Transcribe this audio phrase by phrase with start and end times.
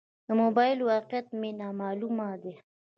[0.27, 2.53] د موبایل موقعیت مې نا معلومه ده.